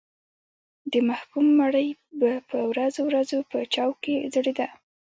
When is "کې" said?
4.03-4.15